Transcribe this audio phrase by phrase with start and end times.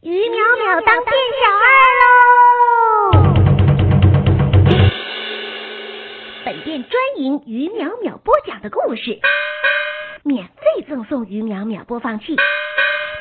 [0.00, 1.66] 于淼淼当店小二
[1.98, 3.18] 喽！
[6.44, 9.18] 本店专营于淼淼播讲的故事，
[10.22, 12.36] 免费赠送于淼淼播放器。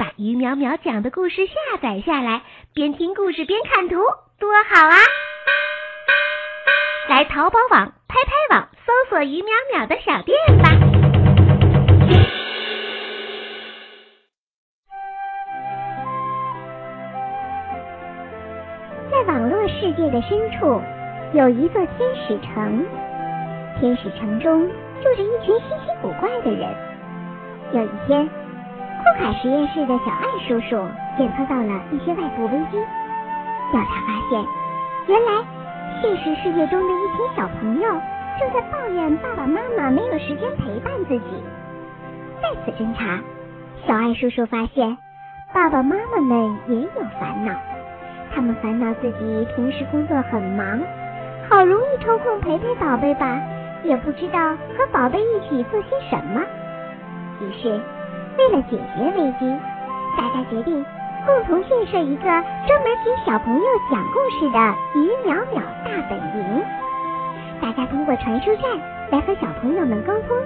[0.00, 2.42] 把于淼淼讲的故事下载下来，
[2.74, 3.94] 边听故事边看图，
[4.40, 4.98] 多好啊！
[7.08, 10.93] 来淘宝网、拍拍网搜索“于淼淼”的小店吧。
[19.80, 20.80] 世界的深处，
[21.32, 22.84] 有一座天使城。
[23.80, 24.68] 天使城中
[25.02, 26.68] 住着一群稀奇古怪的人。
[27.72, 30.80] 有一天，库卡实验室的小艾叔叔
[31.18, 32.78] 检测到了一些外部危机。
[33.72, 34.44] 调查发现，
[35.08, 35.44] 原来
[36.00, 37.88] 现实世界中的一群小朋友
[38.38, 41.42] 正在抱怨爸爸妈妈没有时间陪伴自己。
[42.40, 43.18] 再次侦查，
[43.86, 44.96] 小艾叔叔发现，
[45.52, 47.52] 爸爸妈妈们也有烦恼。
[48.34, 50.80] 他们烦恼自己平时工作很忙，
[51.48, 53.40] 好容易抽空陪陪宝贝吧，
[53.84, 56.42] 也不知道和宝贝一起做些什么。
[57.40, 57.68] 于是，
[58.36, 59.56] 为了解决危机，
[60.18, 60.84] 大家决定
[61.24, 66.62] 共同建设一个专门给小朋友讲故事的鱼淼淼大本营。
[67.60, 68.78] 大家通过传输站
[69.10, 70.36] 来和小朋友们沟通，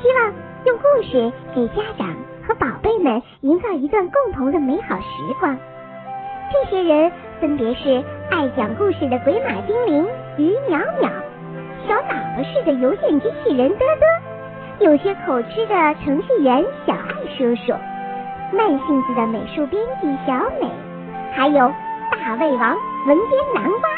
[0.00, 0.32] 希望
[0.64, 2.14] 用故事给家长
[2.46, 5.58] 和宝贝们营造一段共同的美好时光。
[6.52, 11.10] 这些人分别是爱讲故事的鬼马精灵鱼淼淼，
[11.86, 15.74] 小喇叭似的邮件机器人嘚嘚，有些口吃的
[16.04, 17.72] 程序员小爱叔叔，
[18.52, 20.70] 慢性子的美术编辑小美，
[21.32, 21.72] 还有
[22.12, 23.90] 大胃王文编南瓜。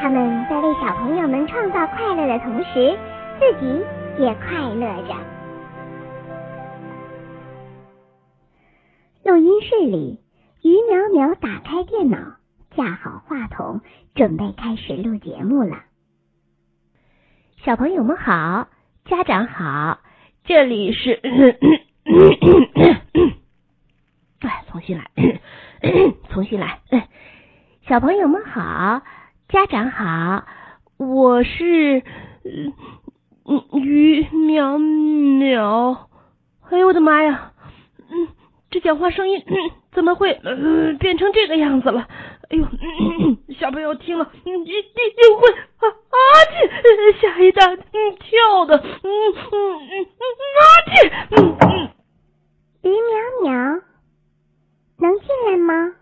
[0.00, 2.96] 他们在为小朋友们创造快乐的同时，
[3.38, 3.84] 自己
[4.18, 5.14] 也快乐着。
[9.30, 10.18] 录音室里。
[10.68, 12.36] 于淼淼打开电脑，
[12.76, 13.80] 架好话筒，
[14.14, 15.84] 准备开始录节目了。
[17.64, 18.68] 小朋友们好，
[19.06, 20.00] 家长好，
[20.44, 21.12] 这里是，
[24.40, 25.10] 哎，重新来，
[26.30, 26.80] 重新来。
[27.86, 29.00] 小朋友们好，
[29.48, 30.44] 家长好，
[30.98, 32.02] 我是
[32.52, 35.98] 于淼淼。
[36.70, 37.54] 哎呦我的妈呀！
[38.10, 38.28] 嗯，
[38.70, 39.42] 这讲话声音。
[39.98, 42.06] 怎么会呃变成这个样子了？
[42.50, 46.16] 哎呦，嗯小朋友听了一定定会啊啊
[46.54, 49.58] 去吓一大跳的，嗯嗯
[49.90, 50.06] 嗯
[50.54, 51.90] 啊去，嗯嗯。
[52.82, 53.82] 于淼淼，
[54.98, 55.94] 能进来吗？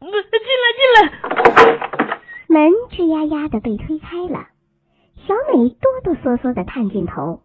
[0.00, 2.20] 进来进来。
[2.46, 4.48] 门吱呀呀的被推开了，
[5.26, 7.40] 小美哆哆嗦嗦的探进头，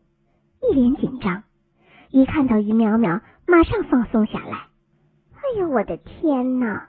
[0.62, 1.44] 一脸紧张。
[2.12, 4.68] 一看到于淼淼，马上放松下来。
[5.46, 6.88] 哎呦，我的天呐！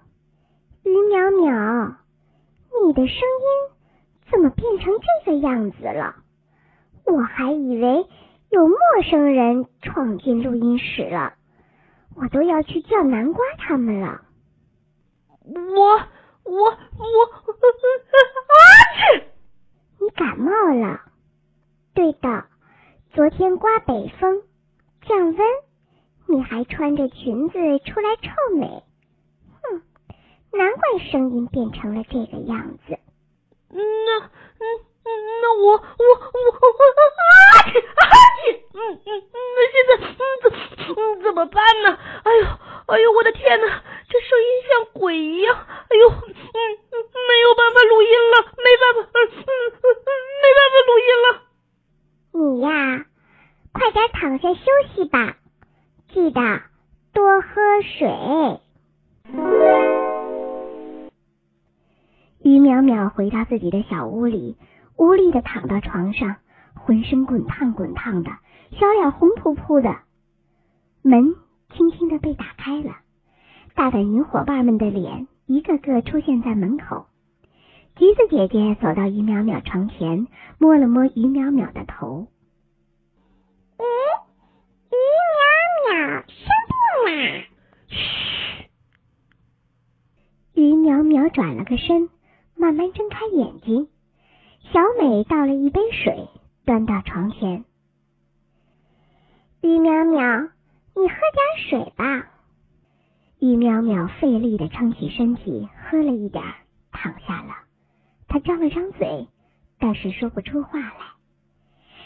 [0.82, 1.96] 于淼淼，
[2.86, 3.76] 你的声音
[4.30, 4.94] 怎么变成
[5.24, 6.16] 这个样子了？
[7.04, 8.06] 我还以为
[8.48, 11.34] 有陌生人闯进录音室了，
[12.14, 14.22] 我都要去叫南瓜他们了。
[15.44, 15.60] 我
[16.44, 16.78] 我我啊
[18.96, 19.24] 去！
[20.00, 21.02] 你感冒了？
[21.92, 22.46] 对的，
[23.12, 24.42] 昨天刮北风，
[25.02, 25.65] 降温。
[26.28, 27.54] 你还穿着裙子
[27.84, 28.82] 出来臭美，
[29.62, 29.82] 哼，
[30.52, 32.98] 难怪声音变成了这个样子。
[62.76, 64.56] 淼淼回到自己的小屋里，
[64.96, 66.36] 无力的躺到床上，
[66.74, 68.30] 浑身滚烫滚烫的，
[68.72, 69.96] 小脸红扑扑的。
[71.02, 71.34] 门
[71.72, 72.96] 轻轻的被打开了，
[73.74, 77.06] 大本营伙伴们的脸一个个出现在门口。
[77.96, 80.26] 橘子姐姐走到于淼淼床前，
[80.58, 82.26] 摸了摸于淼淼的头。
[83.78, 83.84] 嗯，
[84.90, 84.96] 于
[85.88, 87.44] 淼淼生病啦！
[87.88, 87.96] 嘘。
[90.54, 92.10] 于淼淼转了个身，
[92.66, 93.86] 慢慢睁开眼睛。
[94.72, 96.28] 小美倒了一杯水，
[96.64, 97.64] 端到床前。
[99.60, 100.50] 于淼淼，
[100.96, 102.28] 你喝点水吧。
[103.38, 106.42] 于淼淼费力的撑起身体，喝了一点，
[106.90, 107.54] 躺下了。
[108.26, 109.28] 他张了张嘴，
[109.78, 110.96] 但是说不出话来。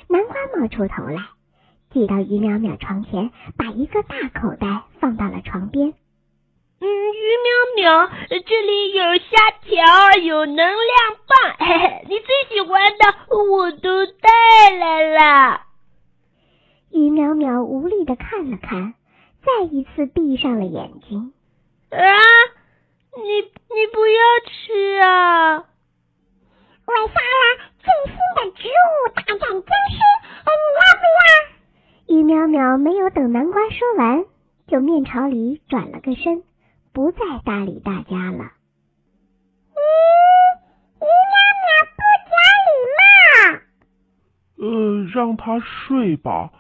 [0.09, 1.23] 南瓜冒出头来。
[1.89, 5.95] 挤到于淼淼床前，把一个大口袋放到了床边。
[6.83, 10.77] 嗯，鱼淼淼，这里有虾条，有能量
[11.29, 15.61] 棒，嘿嘿，你最喜欢的我都带来了。
[16.91, 18.95] 鱼淼淼无力的看了看，
[19.45, 21.35] 再一次闭上了眼睛。
[21.91, 22.01] 啊，
[23.15, 25.65] 你你不要吃啊！
[26.87, 29.99] 我下了最新的植物大战僵尸，
[30.47, 32.17] 你要不要？
[32.17, 34.25] 鱼淼淼没有等南瓜说完，
[34.67, 36.43] 就面朝里转了个身。
[36.93, 38.53] 不再搭理大家了。
[39.75, 39.81] 嗯，
[41.01, 42.33] 于淼淼不讲
[42.67, 43.05] 礼貌。
[44.67, 46.51] 呃，让他睡吧，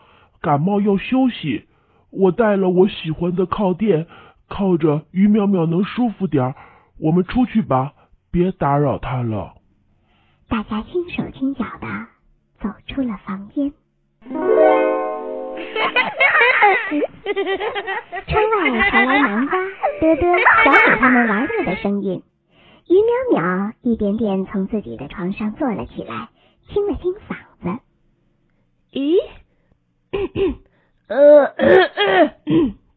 [0.40, 1.68] 感冒要休息。
[2.10, 4.06] 我带了我喜欢的靠垫，
[4.48, 6.54] 靠着于淼淼能舒服点。
[6.98, 7.94] 我们出去吧，
[8.30, 9.54] 别打扰他了。
[10.48, 11.86] 大家轻手轻脚的
[12.60, 13.72] 走出了房间。
[18.26, 19.58] 窗外传来南瓜、
[20.00, 22.22] 嘚嘚、小虎他们玩乐的声音。
[22.88, 26.28] 于淼淼一点点从自己的床上坐了起来，
[26.69, 27.78] 清了清嗓子。
[28.93, 29.17] 咦？
[31.08, 31.55] 呃，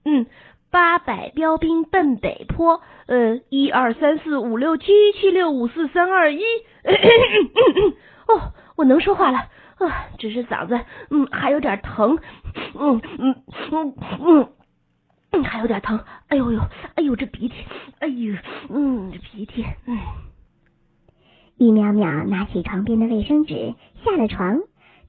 [0.05, 0.25] 嗯，
[0.71, 2.81] 八百标兵奔北坡。
[3.05, 6.41] 呃，一二三四五六七，七六五四三二一。
[8.27, 9.49] 哦，我能说话了。
[10.17, 12.19] 只是嗓子，嗯，还有点疼，
[12.73, 14.49] 嗯嗯嗯
[15.31, 15.99] 嗯，还有点疼。
[16.27, 16.59] 哎呦呦，
[16.95, 17.55] 哎呦这鼻涕，
[17.99, 18.35] 哎呦，
[18.69, 19.97] 嗯这鼻涕，嗯。
[21.57, 24.59] 于淼淼拿起床边的卫生纸，下了床，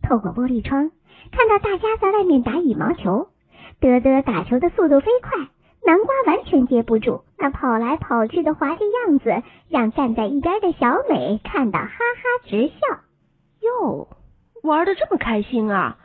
[0.03, 0.91] 透过玻璃窗
[1.33, 3.29] 看到大家在外面打羽毛球。
[3.81, 5.49] 德德打球的速度飞快，
[5.85, 12.75] 南瓜完全接不住，那跑来跑去的滑稽样子，让站在一边的小美看得哈哈直笑。
[13.61, 14.09] 哟。
[14.65, 15.99] 玩的这么开心啊，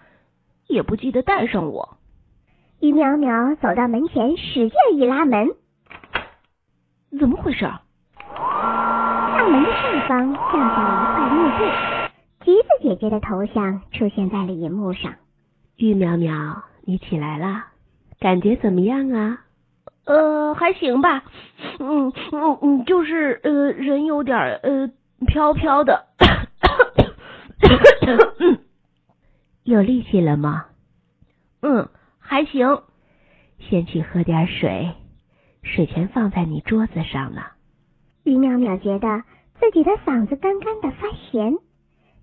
[0.68, 1.98] 也不记得带上我。
[2.82, 5.48] 于淼淼走到门前，使劲一拉门，
[7.18, 7.66] 怎么回事？
[8.36, 11.64] 大门的上方掉下了一块幕布，
[12.44, 15.14] 橘子姐姐的头像出现在了银幕上。
[15.78, 17.64] 于淼淼，你起来了，
[18.20, 19.40] 感觉怎么样啊？
[20.06, 21.24] 呃，还行吧。
[21.80, 24.90] 嗯嗯嗯，就是呃，人有点呃
[25.28, 26.09] 飘飘的。
[29.64, 30.66] 有力气了吗？
[31.62, 31.90] 嗯，
[32.20, 32.82] 还行。
[33.60, 34.94] 先去喝点水，
[35.64, 37.54] 水全放在你桌子上了。
[38.24, 39.24] 于淼淼觉得
[39.60, 41.58] 自己的嗓子干干的发咸，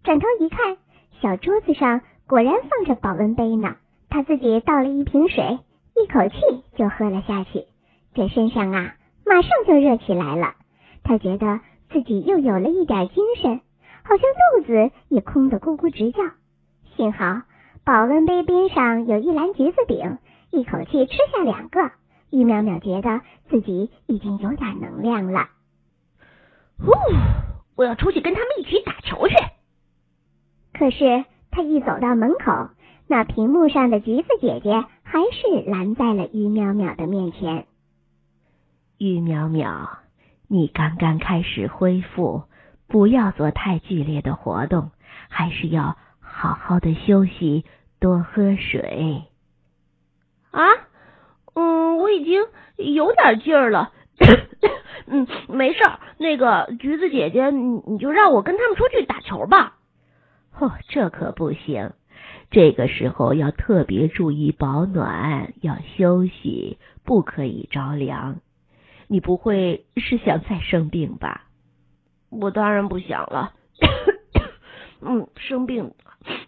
[0.02, 0.78] 转头一看，
[1.20, 3.76] 小桌子上果然放着保温杯呢。
[4.08, 5.58] 她自己倒了一瓶水，
[5.94, 7.66] 一口气就喝了下去，
[8.14, 8.96] 这身上啊，
[9.26, 10.54] 马上就热起来了。
[11.02, 11.60] 她觉得
[11.90, 13.60] 自己又有了一点精神。
[14.08, 16.22] 好像肚子也空得咕咕直叫，
[16.96, 17.42] 幸好
[17.84, 20.18] 保温杯边上有一篮橘子饼，
[20.52, 21.90] 一口气吃下两个。
[22.30, 25.48] 于淼淼觉得自己已经有点能量了。
[26.78, 26.92] 呼，
[27.74, 29.34] 我要出去跟他们一起打球去。
[30.72, 32.70] 可是他一走到门口，
[33.08, 37.66] 那屏幕上的橘子姐姐还是拦在了于淼淼的面前。
[38.98, 39.88] 于淼淼，
[40.46, 42.44] 你刚刚开始恢复。
[42.88, 44.90] 不要做太剧烈的活动，
[45.28, 47.64] 还是要好好的休息，
[47.98, 49.24] 多喝水。
[50.50, 50.62] 啊，
[51.54, 52.42] 嗯，我已经
[52.76, 53.92] 有点劲儿了。
[55.06, 56.00] 嗯，没事儿。
[56.18, 59.76] 那个橘子姐姐，你你就让我跟他们出去打球吧。
[60.58, 61.92] 哦，这可不行，
[62.50, 68.40] 这个时候要特别注意保暖，要休息，不可以着凉。
[69.08, 71.45] 你不会是想再生病吧？
[72.30, 73.52] 我当然不想了，
[75.00, 75.92] 嗯，生病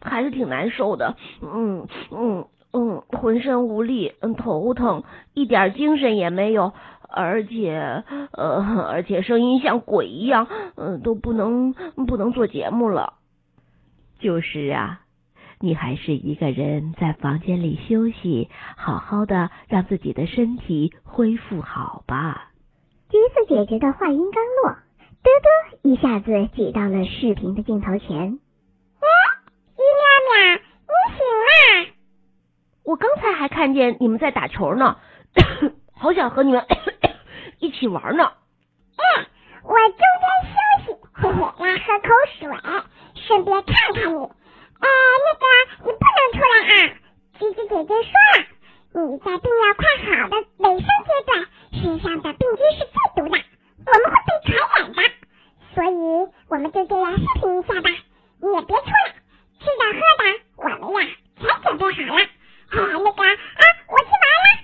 [0.01, 5.05] 还是挺难受的，嗯嗯嗯，浑身无力，嗯，头疼，
[5.35, 6.73] 一点精神也没有，
[7.09, 11.73] 而且呃，而且声音像鬼一样，嗯，都不能
[12.07, 13.15] 不能做节目了。
[14.19, 15.01] 就是啊，
[15.61, 22.51] 你还是一个人在房间里休息，好好的让自己的身体恢复好吧。
[23.09, 24.79] 橘子姐姐的话音刚落。
[25.23, 25.49] 多多
[25.83, 28.39] 一下子挤到了视频的镜头前。
[29.01, 29.07] 哎，
[29.77, 31.93] 于淼淼，你醒啦！
[32.85, 34.99] 我刚才还看见你们在打球呢，
[35.95, 36.65] 好想和你们
[37.61, 38.33] 一起玩呢。
[38.97, 39.27] 嗯，
[39.65, 40.53] 我中间休
[40.87, 42.09] 息，嘿嘿，来喝口
[42.39, 42.49] 水，
[43.27, 44.17] 顺便看看你。
[44.17, 44.87] 呃，
[45.25, 45.45] 那个，
[45.85, 46.95] 你不能出来啊！
[47.39, 48.13] 橘子姐姐说
[49.03, 51.31] 了，你在病要快好的尾声阶段，
[51.73, 53.37] 身上的病菌是最毒的。
[53.87, 55.03] 我们会被传染的，
[55.79, 57.89] 所以我们就这样视频一下吧。
[58.41, 59.15] 你也别出来，
[59.61, 60.25] 吃的喝的
[60.57, 62.19] 我们呀全准备好了。
[62.19, 64.59] 哎呀，那个啊，我去忙了。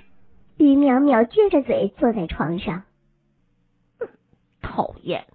[0.56, 2.82] 于淼淼撅着着嘴坐在床上。
[4.60, 5.28] 讨厌，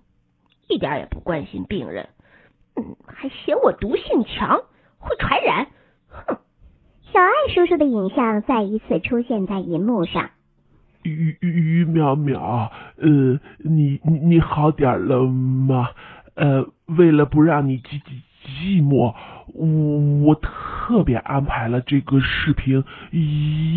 [0.67, 2.09] 一点也不关心病人，
[2.75, 4.61] 嗯，还嫌我毒性强，
[4.97, 5.67] 会传染。
[6.09, 6.39] 哼！
[7.13, 10.31] 小爱叔叔的影像再一次出现在银幕上。
[11.09, 15.89] 于于于淼淼，呃，你你你好点了吗？
[16.35, 19.13] 呃，为了不让你寂寂寂寞，
[19.53, 22.83] 我我特别安排了这个视频。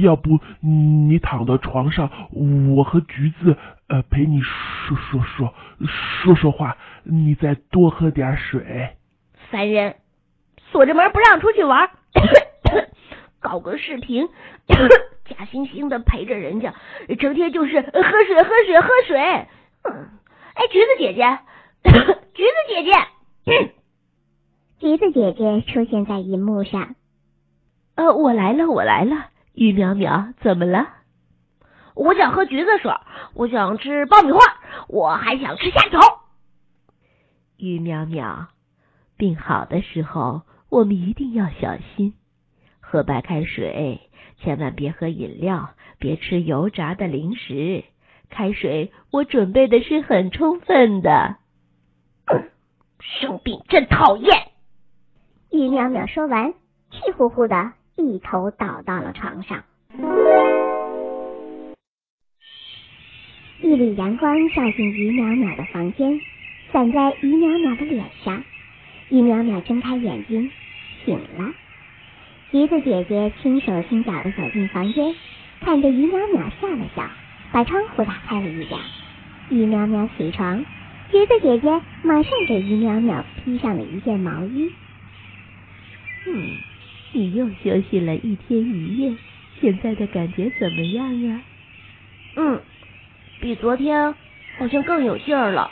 [0.03, 3.57] 要不你躺到床上，我和橘子
[3.89, 5.53] 呃陪你说说说
[5.87, 8.91] 说说话，你再多喝点水。
[9.51, 9.97] 烦人，
[10.71, 11.91] 锁着门不让出去玩，
[13.41, 14.29] 搞个视频。
[15.33, 16.75] 假惺惺的陪着人家，
[17.19, 19.19] 成天就是喝水喝水喝水。
[19.85, 20.09] 嗯，
[20.55, 21.39] 哎，橘子姐姐，
[22.35, 23.73] 橘子姐姐，
[24.79, 26.95] 橘子姐姐出现在荧幕上。
[27.95, 29.31] 呃，我来了，我来了。
[29.55, 30.89] 于淼淼，怎么了？
[31.95, 32.91] 我想喝橘子水，
[33.35, 34.41] 我想吃爆米花，
[34.89, 36.01] 我还想吃虾条。
[37.59, 38.47] 于淼淼，
[39.17, 42.15] 病好的时候，我们一定要小心，
[42.81, 44.01] 喝白开水。
[44.43, 47.85] 千万别喝饮料，别吃油炸的零食。
[48.29, 51.37] 开水我准备的是很充分的。
[52.99, 54.49] 生病真讨厌。
[55.51, 56.53] 于淼淼说完，
[56.91, 59.63] 气呼呼的一头倒到了床上。
[63.61, 66.21] 一缕阳光照进于淼淼的房间，
[66.73, 68.43] 散在于淼淼的脸上。
[69.09, 70.51] 于淼淼睁开眼睛，
[71.05, 71.53] 醒了。
[72.53, 75.15] 橘子姐姐轻手轻脚的走进房间，
[75.63, 77.09] 看着于淼淼笑了笑，
[77.51, 78.79] 把窗户打开了一点。
[79.49, 80.63] 于淼淼起床，
[81.11, 84.71] 橘子姐姐马上给于淼淼披上了一件毛衣。
[86.27, 86.59] 嗯，
[87.13, 89.17] 你又休息了一天一夜，
[89.63, 91.41] 现在的感觉怎么样啊？
[92.37, 92.61] 嗯，
[93.41, 94.15] 比昨天
[94.59, 95.71] 好像更有劲儿了。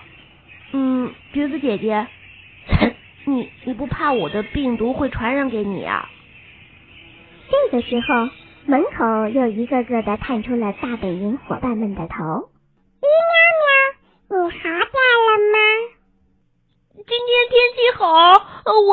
[0.72, 2.06] 嗯，橘子姐姐，
[3.26, 6.08] 你你不怕我的病毒会传染给你啊？
[7.50, 8.30] 这个时候，
[8.66, 12.48] 门口又一个个的探出了大本营伙伴们的头。
[13.02, 14.70] 鱼喵喵，你好点
[15.26, 15.58] 了吗？
[16.94, 18.04] 今天天气好，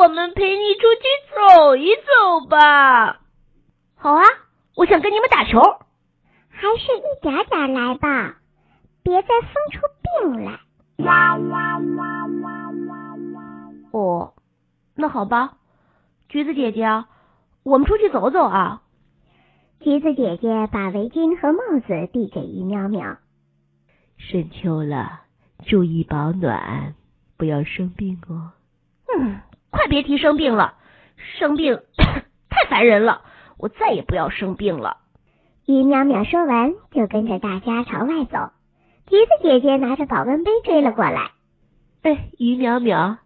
[0.00, 3.20] 我们陪你出去走一走吧。
[3.96, 4.24] 好啊，
[4.74, 5.60] 我想跟你们打球。
[6.50, 8.38] 还是一点点来吧，
[9.04, 10.58] 别再疯出病来。
[11.04, 13.40] 哇哇哇哇哇哇
[13.92, 14.34] 哦，
[14.96, 15.52] 那好吧，
[16.28, 17.04] 橘子姐姐。
[17.62, 18.82] 我们出去走走啊！
[19.80, 23.18] 橘子姐姐把围巾和帽子递给于淼淼。
[24.16, 25.20] 深秋了，
[25.66, 26.94] 注意保暖，
[27.36, 28.52] 不要生病哦。
[29.06, 30.74] 嗯，快别提生病了，
[31.38, 31.80] 生病
[32.50, 33.22] 太烦人了，
[33.56, 34.96] 我再也不要生病了。
[35.66, 38.50] 于淼淼说完，就跟着大家朝外走。
[39.06, 41.30] 橘子姐姐拿着保温杯追了过来。
[42.02, 43.18] 哎，于淼淼，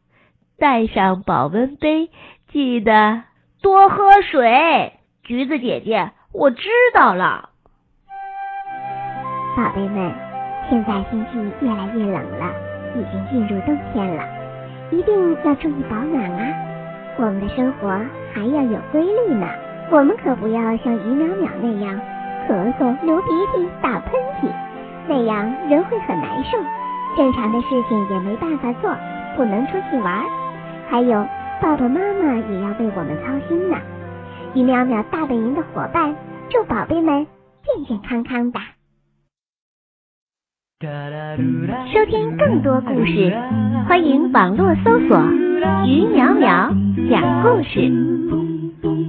[0.58, 2.10] 带上保温杯，
[2.48, 3.24] 记得。
[3.62, 4.92] 多喝水，
[5.22, 7.50] 橘子姐姐，我知道了。
[9.56, 10.12] 宝贝们，
[10.68, 12.52] 现在天气越来越冷了，
[12.96, 14.24] 已经进入冬天了，
[14.90, 16.54] 一定要注意保暖啊！
[17.18, 17.88] 我们的生活
[18.34, 19.46] 还要有规律呢，
[19.92, 22.00] 我们可不要像于淼淼那样
[22.48, 24.50] 咳嗽、流鼻涕、打喷嚏，
[25.06, 26.58] 那样人会很难受，
[27.16, 28.92] 正常的事情也没办法做，
[29.36, 30.24] 不能出去玩，
[30.90, 31.24] 还有。
[31.62, 33.76] 爸爸妈妈也要为我们操心呢。
[34.52, 36.16] 于淼淼大本营的伙伴，
[36.50, 37.24] 祝宝贝们
[37.62, 38.58] 健健康康的。
[41.94, 43.32] 收听更多故事，
[43.86, 45.22] 欢迎网络搜索
[45.86, 46.74] “于淼淼
[47.08, 47.88] 讲故事”，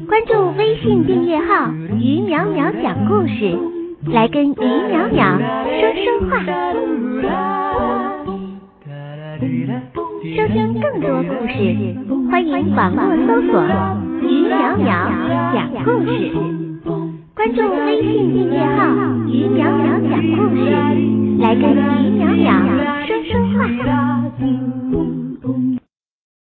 [0.08, 3.58] 关注微信订阅号“于淼淼讲故事”，
[4.14, 5.40] 来跟于淼淼
[5.80, 6.38] 说说话。
[10.24, 11.96] 收听更多故事
[12.32, 13.62] 欢迎网络搜索
[14.22, 15.12] 于淼淼
[15.54, 16.32] 讲故事
[17.36, 18.88] 关注微信订阅号
[19.28, 20.72] 于淼淼讲故事
[21.42, 24.13] 来跟于淼淼说说话。